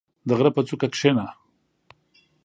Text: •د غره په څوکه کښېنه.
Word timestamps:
•د 0.27 0.29
غره 0.37 0.51
په 0.55 0.61
څوکه 0.67 0.87
کښېنه. 0.93 1.25